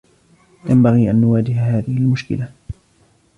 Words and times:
ينبغي 0.69 1.11
أن 1.11 1.21
نواجه 1.21 1.77
هذة 1.77 1.87
المشكلة. 1.97 2.51